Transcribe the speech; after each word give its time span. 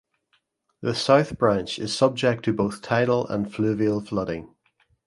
The 0.81 0.95
South 0.95 1.37
Branch 1.37 1.77
is 1.77 1.95
subject 1.95 2.43
to 2.45 2.53
both 2.53 2.81
tidal 2.81 3.27
and 3.27 3.53
fluvial 3.53 4.01
flooding. 4.03 4.55